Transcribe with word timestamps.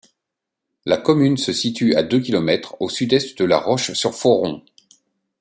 La 0.87 0.97
commune 0.97 1.37
se 1.37 1.53
situe 1.53 1.93
à 1.93 2.01
deux 2.01 2.19
kilomètres 2.19 2.75
au 2.81 2.89
sud-est 2.89 3.37
de 3.37 3.45
La 3.45 3.59
Roche-sur-Foron. 3.59 4.63